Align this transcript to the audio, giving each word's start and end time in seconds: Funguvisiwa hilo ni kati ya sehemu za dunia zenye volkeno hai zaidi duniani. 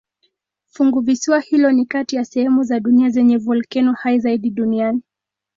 Funguvisiwa 0.65 1.39
hilo 1.39 1.71
ni 1.71 1.85
kati 1.85 2.15
ya 2.15 2.25
sehemu 2.25 2.63
za 2.63 2.79
dunia 2.79 3.09
zenye 3.09 3.37
volkeno 3.37 3.93
hai 3.93 4.19
zaidi 4.19 4.49
duniani. 4.49 5.01